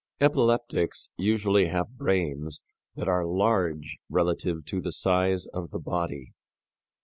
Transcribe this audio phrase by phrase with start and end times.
[0.19, 2.63] Epileptics usually have brains
[2.95, 6.33] that are large relatively to the size of the body.